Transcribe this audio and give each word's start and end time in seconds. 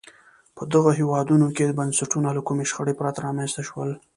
په 0.55 0.63
دغو 0.73 0.91
هېوادونو 0.99 1.47
کې 1.55 1.75
بنسټونه 1.79 2.29
له 2.37 2.41
کومې 2.47 2.65
شخړې 2.71 2.93
پرته 2.99 3.19
رامنځته 3.27 3.61
شول. 3.69 3.89